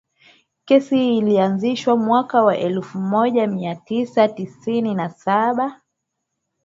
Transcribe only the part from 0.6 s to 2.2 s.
kesi hiyo ilianzishwa